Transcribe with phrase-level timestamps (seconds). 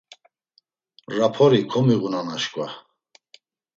[1.17, 2.67] Rapori komiğunan aşǩva.